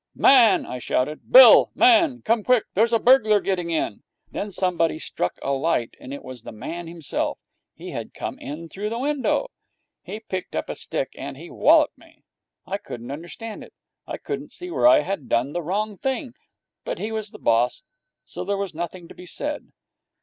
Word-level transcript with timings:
'Man!' 0.15 0.65
I 0.65 0.79
shouted. 0.79 1.31
'Bill! 1.31 1.69
Man! 1.75 2.23
Come 2.23 2.43
quick! 2.43 2.63
Here's 2.73 2.91
a 2.91 2.97
burglar 2.97 3.39
getting 3.39 3.69
in!' 3.69 4.01
Then 4.31 4.49
somebody 4.51 4.97
struck 4.97 5.35
a 5.43 5.51
light, 5.51 5.93
and 5.99 6.11
it 6.11 6.23
was 6.23 6.41
the 6.41 6.51
man 6.51 6.87
himself. 6.87 7.37
He 7.75 7.91
had 7.91 8.11
come 8.15 8.39
in 8.39 8.67
through 8.67 8.89
the 8.89 8.97
window. 8.97 9.45
He 10.01 10.19
picked 10.19 10.55
up 10.55 10.69
a 10.71 10.75
stick, 10.75 11.11
and 11.13 11.37
he 11.37 11.51
walloped 11.51 11.99
me. 11.99 12.23
I 12.65 12.79
couldn't 12.79 13.11
understand 13.11 13.63
it. 13.63 13.73
I 14.07 14.17
couldn't 14.17 14.51
see 14.53 14.71
where 14.71 14.87
I 14.87 15.01
had 15.01 15.29
done 15.29 15.53
the 15.53 15.61
wrong 15.61 15.99
thing. 15.99 16.33
But 16.83 16.97
he 16.97 17.11
was 17.11 17.29
the 17.29 17.37
boss, 17.37 17.83
so 18.25 18.43
there 18.43 18.57
was 18.57 18.73
nothing 18.73 19.07
to 19.07 19.13
be 19.13 19.27
said. 19.27 19.71